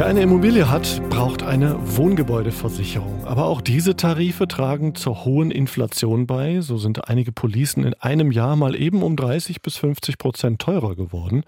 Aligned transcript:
Wer 0.00 0.06
eine 0.06 0.22
Immobilie 0.22 0.70
hat, 0.70 1.02
braucht 1.10 1.42
eine 1.42 1.76
Wohngebäudeversicherung. 1.98 3.26
Aber 3.26 3.44
auch 3.44 3.60
diese 3.60 3.96
Tarife 3.96 4.48
tragen 4.48 4.94
zur 4.94 5.26
hohen 5.26 5.50
Inflation 5.50 6.26
bei. 6.26 6.62
So 6.62 6.78
sind 6.78 7.10
einige 7.10 7.32
Policen 7.32 7.84
in 7.84 7.92
einem 7.92 8.32
Jahr 8.32 8.56
mal 8.56 8.74
eben 8.74 9.02
um 9.02 9.14
30 9.14 9.60
bis 9.60 9.76
50 9.76 10.16
Prozent 10.16 10.58
teurer 10.58 10.96
geworden. 10.96 11.42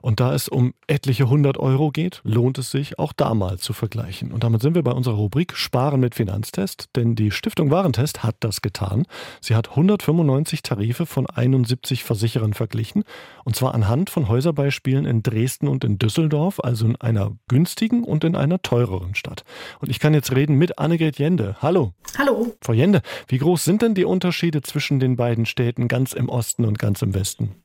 Und 0.00 0.18
da 0.18 0.34
es 0.34 0.48
um 0.48 0.74
etliche 0.88 1.22
100 1.26 1.58
Euro 1.58 1.92
geht, 1.92 2.22
lohnt 2.24 2.58
es 2.58 2.72
sich, 2.72 2.98
auch 2.98 3.12
da 3.12 3.34
mal 3.34 3.58
zu 3.60 3.72
vergleichen. 3.72 4.32
Und 4.32 4.42
damit 4.42 4.62
sind 4.62 4.74
wir 4.74 4.82
bei 4.82 4.90
unserer 4.90 5.14
Rubrik 5.14 5.56
Sparen 5.56 6.00
mit 6.00 6.16
Finanztest. 6.16 6.88
Denn 6.96 7.14
die 7.14 7.30
Stiftung 7.30 7.70
Warentest 7.70 8.24
hat 8.24 8.34
das 8.40 8.62
getan. 8.62 9.06
Sie 9.40 9.54
hat 9.54 9.70
195 9.70 10.64
Tarife 10.64 11.06
von 11.06 11.28
71 11.28 12.02
Versicherern 12.02 12.52
verglichen. 12.52 13.04
Und 13.44 13.54
zwar 13.54 13.76
anhand 13.76 14.10
von 14.10 14.26
Häuserbeispielen 14.26 15.06
in 15.06 15.22
Dresden 15.22 15.68
und 15.68 15.84
in 15.84 15.98
Düsseldorf, 15.98 16.58
also 16.58 16.86
in 16.86 16.96
einer 16.96 17.30
günstigen 17.46 17.91
günstigen 17.92 18.04
und 18.04 18.24
in 18.24 18.34
einer 18.36 18.60
teureren 18.60 19.14
Stadt. 19.14 19.44
Und 19.80 19.90
ich 19.90 20.00
kann 20.00 20.14
jetzt 20.14 20.34
reden 20.34 20.56
mit 20.56 20.78
Annegret 20.78 21.18
Jende. 21.18 21.56
Hallo. 21.60 21.92
Hallo. 22.18 22.54
Frau 22.60 22.72
Jende, 22.72 23.02
wie 23.28 23.38
groß 23.38 23.64
sind 23.64 23.82
denn 23.82 23.94
die 23.94 24.04
Unterschiede 24.04 24.62
zwischen 24.62 24.98
den 24.98 25.16
beiden 25.16 25.46
Städten 25.46 25.88
ganz 25.88 26.12
im 26.12 26.28
Osten 26.28 26.64
und 26.64 26.78
ganz 26.78 27.02
im 27.02 27.14
Westen? 27.14 27.61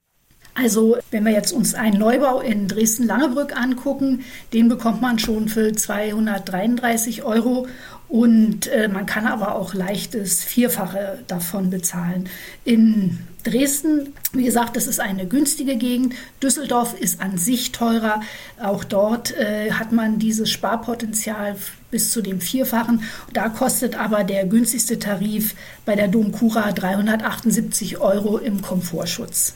Also, 0.59 0.97
wenn 1.11 1.23
wir 1.23 1.34
jetzt 1.34 1.52
uns 1.52 1.75
einen 1.75 1.99
Neubau 1.99 2.39
in 2.39 2.67
Dresden-Langebrück 2.67 3.55
angucken, 3.55 4.25
den 4.53 4.70
bekommt 4.70 5.03
man 5.03 5.20
schon 5.20 5.49
für 5.49 5.71
233 5.71 7.21
Euro 7.21 7.67
und 8.07 8.66
äh, 8.66 8.88
man 8.88 9.05
kann 9.05 9.27
aber 9.27 9.53
auch 9.53 9.75
leichtes 9.75 10.43
Vierfache 10.43 11.20
davon 11.27 11.70
bezahlen. 11.70 12.27
In 12.66 13.20
Dresden, 13.43 14.13
wie 14.33 14.45
gesagt, 14.45 14.75
das 14.75 14.88
ist 14.88 15.00
eine 15.00 15.28
günstige 15.28 15.75
Gegend. 15.75 16.16
Düsseldorf 16.41 17.00
ist 17.00 17.22
an 17.22 17.38
sich 17.38 17.72
teurer. 17.72 18.22
Auch 18.59 18.83
dort 18.83 19.38
äh, 19.38 19.73
hat 19.73 19.91
man 19.91 20.17
dieses 20.17 20.50
Sparpotenzial 20.50 21.55
bis 21.91 22.09
zu 22.09 22.23
dem 22.23 22.41
Vierfachen. 22.41 23.03
Da 23.31 23.50
kostet 23.50 23.95
aber 23.95 24.23
der 24.23 24.47
günstigste 24.47 24.97
Tarif 24.97 25.53
bei 25.85 25.95
der 25.95 26.08
Domkura 26.08 26.72
378 26.72 28.00
Euro 28.00 28.39
im 28.39 28.63
Komfortschutz. 28.63 29.53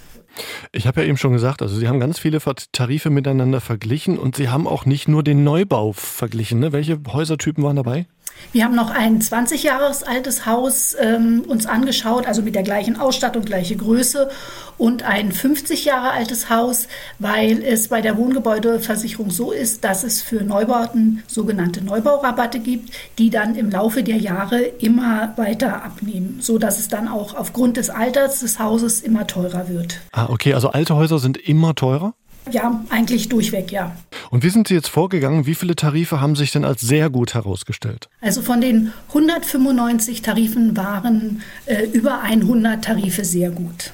Ich 0.73 0.87
habe 0.87 1.01
ja 1.01 1.07
eben 1.07 1.17
schon 1.17 1.33
gesagt, 1.33 1.61
also 1.61 1.75
Sie 1.75 1.89
haben 1.89 1.99
ganz 1.99 2.17
viele 2.17 2.39
Tarife 2.71 3.09
miteinander 3.09 3.59
verglichen 3.59 4.17
und 4.17 4.37
Sie 4.37 4.47
haben 4.47 4.67
auch 4.67 4.85
nicht 4.85 5.09
nur 5.09 5.21
den 5.21 5.43
Neubau 5.43 5.91
verglichen. 5.91 6.59
Ne? 6.59 6.71
Welche 6.71 6.97
Häusertypen 7.07 7.61
waren 7.61 7.75
dabei? 7.75 8.07
Wir 8.51 8.65
haben 8.65 8.75
noch 8.75 8.89
ein 8.89 9.21
20 9.21 9.63
Jahres 9.63 10.03
altes 10.03 10.45
Haus 10.45 10.95
ähm, 10.99 11.43
uns 11.47 11.65
angeschaut, 11.65 12.27
also 12.27 12.41
mit 12.41 12.55
der 12.55 12.63
gleichen 12.63 12.99
Ausstattung, 12.99 13.45
gleiche 13.45 13.75
Größe 13.75 14.29
und 14.77 15.03
ein 15.03 15.31
50 15.31 15.85
Jahre 15.85 16.11
altes 16.11 16.49
Haus, 16.49 16.87
weil 17.19 17.63
es 17.63 17.87
bei 17.87 18.01
der 18.01 18.17
Wohngebäudeversicherung 18.17 19.29
so 19.29 19.51
ist, 19.51 19.83
dass 19.83 20.03
es 20.03 20.21
für 20.21 20.43
Neubauten 20.43 21.23
sogenannte 21.27 21.83
Neubaurabatte 21.83 22.59
gibt, 22.59 22.91
die 23.17 23.29
dann 23.29 23.55
im 23.55 23.69
Laufe 23.69 24.03
der 24.03 24.17
Jahre 24.17 24.59
immer 24.59 25.33
weiter 25.37 25.83
abnehmen, 25.83 26.39
so 26.41 26.57
dass 26.57 26.79
es 26.79 26.87
dann 26.87 27.07
auch 27.07 27.35
aufgrund 27.35 27.77
des 27.77 27.89
Alters 27.89 28.39
des 28.39 28.59
Hauses 28.59 29.01
immer 29.01 29.27
teurer 29.27 29.69
wird. 29.69 29.99
Ah, 30.11 30.27
okay, 30.29 30.53
also 30.53 30.69
alte 30.69 30.95
Häuser 30.95 31.19
sind 31.19 31.37
immer 31.37 31.75
teurer? 31.75 32.15
Ja, 32.49 32.83
eigentlich 32.89 33.29
durchweg, 33.29 33.71
ja. 33.71 33.95
Und 34.31 34.43
wie 34.43 34.49
sind 34.49 34.67
Sie 34.67 34.73
jetzt 34.73 34.87
vorgegangen? 34.87 35.45
Wie 35.45 35.55
viele 35.55 35.75
Tarife 35.75 36.21
haben 36.21 36.35
sich 36.35 36.51
denn 36.51 36.65
als 36.65 36.81
sehr 36.81 37.09
gut 37.09 37.33
herausgestellt? 37.33 38.09
Also 38.21 38.41
von 38.41 38.61
den 38.61 38.93
195 39.09 40.21
Tarifen 40.21 40.75
waren 40.75 41.43
äh, 41.65 41.85
über 41.85 42.21
100 42.21 42.83
Tarife 42.83 43.25
sehr 43.25 43.51
gut. 43.51 43.91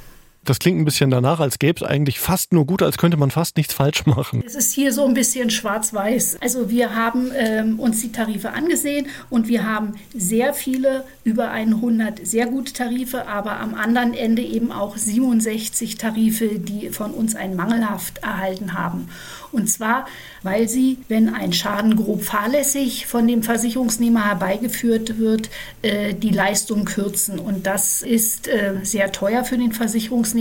Das 0.48 0.60
klingt 0.60 0.80
ein 0.80 0.86
bisschen 0.86 1.10
danach, 1.10 1.42
als 1.42 1.60
gäbe 1.60 1.84
es 1.84 1.92
eigentlich 1.92 2.22
fast 2.22 2.54
nur 2.54 2.66
gut, 2.66 2.82
als 2.82 2.98
könnte 2.98 3.18
man 3.18 3.32
fast 3.32 3.58
nichts 3.58 3.74
falsch 3.74 4.06
machen. 4.06 4.42
Es 4.46 4.56
ist 4.56 4.72
hier 4.72 4.94
so 4.94 5.06
ein 5.06 5.14
bisschen 5.14 5.50
schwarz-weiß. 5.50 6.38
Also 6.40 6.70
wir 6.70 6.96
haben 6.96 7.32
ähm, 7.36 7.82
uns 7.82 8.00
die 8.00 8.14
Tarife 8.14 8.54
angesehen 8.54 9.08
und 9.30 9.50
wir 9.50 9.66
haben 9.66 9.96
sehr 10.16 10.54
viele, 10.54 11.04
über 11.26 11.52
100 11.52 12.26
sehr 12.26 12.46
gute 12.46 12.72
Tarife, 12.72 13.28
aber 13.28 13.60
am 13.60 13.74
anderen 13.74 14.14
Ende 14.14 14.42
eben 14.42 14.72
auch 14.72 14.96
67 14.96 15.98
Tarife, 15.98 16.60
die 16.60 16.92
von 16.92 17.12
uns 17.12 17.36
ein 17.36 17.58
mangelhaft 17.58 18.20
erhalten 18.20 18.74
haben. 18.74 19.10
Und 19.52 19.70
zwar, 19.70 20.06
weil 20.44 20.70
sie, 20.70 20.98
wenn 21.08 21.34
ein 21.34 21.52
Schaden 21.52 21.96
grob 21.96 22.24
fahrlässig 22.24 23.06
von 23.08 23.28
dem 23.28 23.44
Versicherungsnehmer 23.44 24.26
herbeigeführt 24.26 25.18
wird, 25.18 25.50
äh, 25.82 26.14
die 26.14 26.30
Leistung 26.30 26.86
kürzen. 26.86 27.40
Und 27.40 27.66
das 27.66 28.02
ist 28.02 28.48
äh, 28.48 28.76
sehr 28.84 29.12
teuer 29.12 29.44
für 29.44 29.58
den 29.58 29.74
Versicherungsnehmer, 29.74 30.37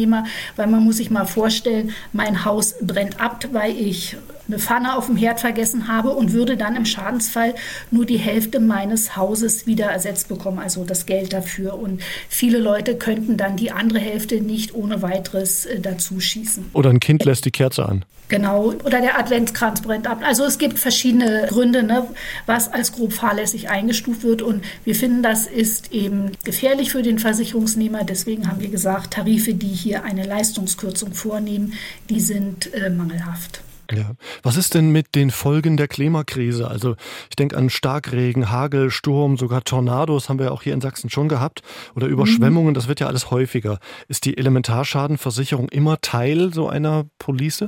weil 0.57 0.67
man 0.67 0.85
muss 0.85 0.99
sich 0.99 1.11
mal 1.11 1.27
vorstellen, 1.27 1.93
mein 2.13 2.45
Haus 2.45 2.75
brennt 2.81 3.21
ab, 3.21 3.45
weil 3.53 3.77
ich 3.77 4.17
eine 4.49 4.59
Pfanne 4.59 4.97
auf 4.97 5.07
dem 5.07 5.17
Herd 5.17 5.41
vergessen 5.41 5.89
habe 5.89 6.11
und 6.11 6.33
würde 6.33 6.57
dann 6.57 6.77
im 6.77 6.85
Schadensfall 6.85 7.55
nur 7.91 8.07
die 8.07 8.19
Hälfte 8.19 8.61
meines 8.61 9.17
Hauses 9.17 9.67
wieder 9.67 9.87
ersetzt 9.87 10.29
bekommen, 10.29 10.59
also 10.59 10.85
das 10.85 11.07
Geld 11.07 11.33
dafür. 11.33 11.79
Und 11.79 12.03
viele 12.29 12.59
Leute 12.59 12.97
könnten 12.97 13.37
dann 13.37 13.57
die 13.57 13.73
andere 13.73 13.99
Hälfte 13.99 14.41
nicht 14.41 14.75
ohne 14.75 15.03
weiteres 15.03 15.67
äh, 15.67 15.81
dazu 15.81 16.21
schießen. 16.21 16.71
Oder 16.73 16.91
ein 16.91 17.01
Kind 17.01 17.25
lässt 17.25 17.45
die 17.45 17.51
Kerze 17.51 17.87
an. 17.87 18.05
Genau, 18.29 18.75
oder 18.85 19.01
der 19.01 19.19
Adventskranz 19.19 19.83
brennt 19.83 20.09
ab. 20.09 20.21
Also 20.25 20.45
es 20.45 20.59
gibt 20.59 20.81
verschiedene 20.81 21.47
Gründe, 21.49 21.85
ne, 21.85 22.09
was 22.47 22.73
als 22.73 22.91
grob 22.93 23.13
fahrlässig 23.13 23.69
eingestuft 23.69 24.25
wird. 24.25 24.43
Und 24.43 24.65
wir 24.85 24.97
finden, 24.97 25.23
das 25.23 25.47
ist 25.47 25.93
eben 25.93 26.33
gefährlich 26.43 26.91
für 26.91 27.03
den 27.03 27.21
Versicherungsnehmer. 27.21 28.03
Deswegen 28.03 28.49
haben 28.49 28.61
wir 28.61 28.69
gesagt, 28.69 29.15
Tarife, 29.15 29.55
die 29.55 29.69
hier 29.69 30.03
eine 30.03 30.25
Leistungskürzung 30.25 31.15
vornehmen, 31.15 31.75
die 32.11 32.21
sind 32.21 32.73
äh, 32.75 32.91
mangelhaft. 32.91 33.61
Ja. 33.93 34.13
Was 34.43 34.57
ist 34.57 34.75
denn 34.75 34.91
mit 34.91 35.15
den 35.15 35.31
Folgen 35.31 35.77
der 35.77 35.89
Klimakrise? 35.89 36.69
Also 36.69 36.97
ich 37.31 37.37
denke 37.37 37.57
an 37.57 37.71
Starkregen, 37.71 38.51
Hagel, 38.51 38.91
Sturm, 38.91 39.37
sogar 39.37 39.65
Tornados 39.65 40.29
haben 40.29 40.39
wir 40.39 40.53
auch 40.53 40.63
hier 40.63 40.75
in 40.75 40.81
Sachsen 40.81 41.11
schon 41.11 41.29
gehabt 41.29 41.63
oder 41.95 42.07
Überschwemmungen, 42.07 42.75
das 42.75 42.89
wird 42.89 43.01
ja 43.01 43.07
alles 43.07 43.31
häufiger. 43.31 43.79
Ist 44.09 44.25
die 44.25 44.37
Elementarschadenversicherung 44.37 45.69
immer 45.69 46.01
Teil 46.01 46.53
so 46.53 46.69
einer 46.69 47.07
Police? 47.19 47.65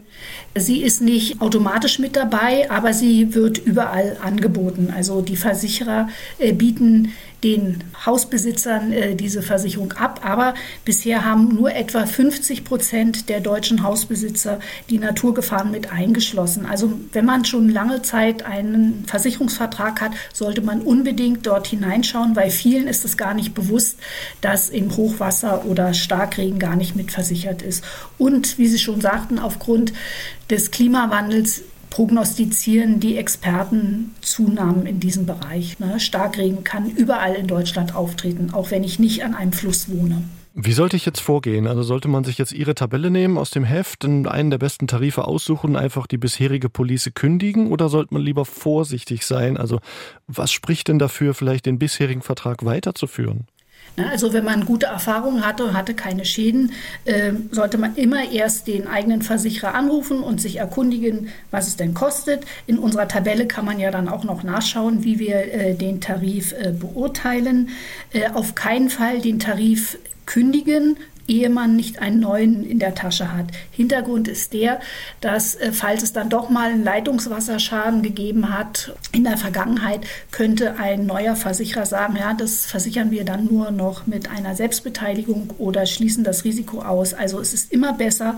Sie 0.54 0.82
ist 0.82 1.00
nicht 1.00 1.40
automatisch 1.40 1.98
mit 1.98 2.16
dabei, 2.16 2.70
aber 2.70 2.92
sie 2.92 3.34
wird 3.34 3.58
überall 3.58 4.16
angeboten. 4.22 4.92
Also 4.94 5.20
die 5.20 5.36
Versicherer 5.36 6.08
äh, 6.38 6.52
bieten 6.52 7.12
den 7.44 7.84
Hausbesitzern 8.04 8.92
äh, 8.92 9.14
diese 9.14 9.42
Versicherung 9.42 9.92
ab. 9.92 10.20
Aber 10.24 10.54
bisher 10.84 11.24
haben 11.24 11.54
nur 11.54 11.74
etwa 11.74 12.04
50 12.04 12.64
Prozent 12.64 13.28
der 13.28 13.40
deutschen 13.40 13.82
Hausbesitzer 13.82 14.58
die 14.90 14.98
Naturgefahren 14.98 15.70
mit 15.70 15.92
eingeschlossen. 16.08 16.66
Also 16.66 16.92
wenn 17.12 17.24
man 17.24 17.44
schon 17.44 17.69
lange 17.69 18.02
Zeit 18.02 18.44
einen 18.44 19.04
Versicherungsvertrag 19.06 20.00
hat, 20.00 20.12
sollte 20.32 20.62
man 20.62 20.80
unbedingt 20.80 21.46
dort 21.46 21.66
hineinschauen, 21.66 22.34
weil 22.34 22.50
vielen 22.50 22.88
ist 22.88 23.04
es 23.04 23.16
gar 23.16 23.34
nicht 23.34 23.54
bewusst, 23.54 23.98
dass 24.41 24.70
im 24.70 24.97
Hochwasser 24.97 25.66
oder 25.66 25.94
Starkregen 25.94 26.58
gar 26.58 26.76
nicht 26.76 26.97
mitversichert 26.97 27.62
ist. 27.62 27.84
Und 28.16 28.58
wie 28.58 28.66
Sie 28.66 28.78
schon 28.78 29.00
sagten, 29.00 29.38
aufgrund 29.38 29.92
des 30.50 30.70
Klimawandels 30.70 31.62
prognostizieren 31.91 33.00
die 33.00 33.16
Experten 33.16 34.14
Zunahmen 34.20 34.86
in 34.86 35.00
diesem 35.00 35.26
Bereich. 35.26 35.78
Ne? 35.78 36.00
Starkregen 36.00 36.64
kann 36.64 36.91
überall 36.91 37.34
in 37.34 37.47
Deutschland 37.47 37.94
auftreten, 37.94 38.50
auch 38.52 38.70
wenn 38.70 38.84
ich 38.84 38.98
nicht 38.98 39.24
an 39.24 39.34
einem 39.34 39.52
Fluss 39.52 39.91
wohne. 39.91 40.22
Wie 40.60 40.72
sollte 40.72 40.96
ich 40.96 41.06
jetzt 41.06 41.20
vorgehen? 41.20 41.69
Also 41.69 41.84
sollte 41.84 42.08
man 42.08 42.24
sich 42.24 42.36
jetzt 42.36 42.50
Ihre 42.50 42.74
Tabelle 42.74 43.12
nehmen 43.12 43.38
aus 43.38 43.50
dem 43.50 43.62
Heft, 43.62 44.04
einen 44.04 44.50
der 44.50 44.58
besten 44.58 44.88
Tarife 44.88 45.24
aussuchen, 45.24 45.76
einfach 45.76 46.08
die 46.08 46.19
bisherige 46.19 46.69
Police 46.69 47.12
kündigen 47.14 47.70
oder 47.70 47.88
sollte 47.88 48.12
man 48.12 48.24
lieber 48.24 48.44
vorsichtig 48.44 49.24
sein? 49.24 49.56
Also 49.56 49.78
was 50.26 50.50
spricht 50.50 50.88
denn 50.88 50.98
dafür, 50.98 51.32
vielleicht 51.34 51.66
den 51.66 51.78
bisherigen 51.78 52.22
Vertrag 52.22 52.64
weiterzuführen? 52.64 53.47
Also 54.10 54.32
wenn 54.32 54.44
man 54.44 54.64
gute 54.64 54.86
Erfahrungen 54.86 55.47
hatte 55.47 55.65
und 55.65 55.74
hatte 55.74 55.94
keine 55.94 56.24
Schäden, 56.24 56.72
äh, 57.04 57.34
sollte 57.53 57.78
man 57.78 57.94
immer 57.94 58.28
erst 58.28 58.66
den 58.66 58.88
eigenen 58.88 59.22
Versicherer 59.22 59.77
anrufen 59.77 60.24
und 60.24 60.41
sich 60.41 60.56
erkundigen, 60.56 61.28
was 61.53 61.68
es 61.68 61.77
denn 61.77 61.94
kostet. 61.94 62.44
In 62.66 62.78
unserer 62.78 63.06
Tabelle 63.06 63.47
kann 63.47 63.65
man 63.65 63.78
ja 63.78 63.92
dann 63.92 64.09
auch 64.09 64.24
noch 64.24 64.42
nachschauen, 64.42 65.04
wie 65.04 65.21
wir 65.21 65.36
äh, 65.36 65.74
den 65.77 66.00
Tarif 66.00 66.53
äh, 66.53 66.72
beurteilen. 66.72 67.68
Äh, 68.12 68.30
auf 68.34 68.56
keinen 68.56 68.91
Fall 68.91 69.21
den 69.21 69.38
Tarif 69.38 69.98
kündigen, 70.28 70.98
ehe 71.27 71.48
man 71.48 71.75
nicht 71.75 72.01
einen 72.01 72.21
neuen 72.21 72.65
in 72.65 72.78
der 72.78 72.95
Tasche 72.95 73.33
hat. 73.33 73.47
Hintergrund 73.71 74.28
ist 74.28 74.53
der, 74.53 74.78
dass 75.22 75.54
äh, 75.54 75.72
falls 75.72 76.03
es 76.03 76.13
dann 76.13 76.28
doch 76.28 76.51
mal 76.51 76.71
einen 76.71 76.84
Leitungswasserschaden 76.84 78.03
gegeben 78.03 78.54
hat 78.54 78.95
in 79.13 79.25
der 79.25 79.39
Vergangenheit, 79.39 80.01
könnte 80.30 80.77
ein 80.78 81.07
neuer 81.07 81.34
Versicherer 81.34 81.86
sagen, 81.86 82.16
ja, 82.16 82.34
das 82.34 82.66
versichern 82.66 83.10
wir 83.10 83.25
dann 83.25 83.47
nur 83.47 83.71
noch 83.71 84.07
mit 84.07 84.30
einer 84.30 84.54
Selbstbeteiligung 84.54 85.54
oder 85.57 85.86
schließen 85.86 86.25
das 86.25 86.45
Risiko 86.45 86.83
aus. 86.83 87.15
Also 87.15 87.41
es 87.41 87.54
ist 87.54 87.72
immer 87.72 87.95
besser, 87.95 88.36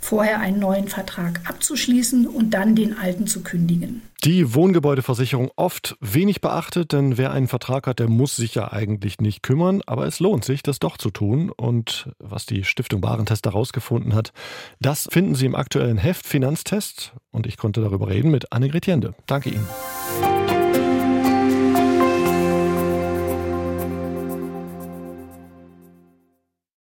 vorher 0.00 0.38
einen 0.38 0.60
neuen 0.60 0.86
Vertrag 0.86 1.40
abzuschließen 1.44 2.28
und 2.28 2.50
dann 2.50 2.76
den 2.76 2.96
alten 2.96 3.26
zu 3.26 3.42
kündigen. 3.42 4.02
Die 4.26 4.54
Wohngebäudeversicherung 4.54 5.52
oft 5.54 5.96
wenig 6.00 6.40
beachtet, 6.40 6.92
denn 6.92 7.16
wer 7.16 7.30
einen 7.30 7.46
Vertrag 7.46 7.86
hat, 7.86 8.00
der 8.00 8.08
muss 8.08 8.34
sich 8.34 8.56
ja 8.56 8.72
eigentlich 8.72 9.20
nicht 9.20 9.44
kümmern, 9.44 9.82
aber 9.86 10.04
es 10.04 10.18
lohnt 10.18 10.44
sich, 10.44 10.64
das 10.64 10.80
doch 10.80 10.98
zu 10.98 11.12
tun. 11.12 11.52
Und 11.56 12.10
was 12.18 12.44
die 12.44 12.64
Stiftung 12.64 13.04
Warentest 13.04 13.46
herausgefunden 13.46 14.16
hat, 14.16 14.32
das 14.80 15.06
finden 15.12 15.36
Sie 15.36 15.46
im 15.46 15.54
aktuellen 15.54 15.96
Heft 15.96 16.26
Finanztest 16.26 17.12
und 17.30 17.46
ich 17.46 17.56
konnte 17.56 17.80
darüber 17.80 18.08
reden 18.08 18.32
mit 18.32 18.52
Annegret 18.52 18.88
Jende. 18.88 19.14
Danke 19.26 19.50
Ihnen. 19.50 20.35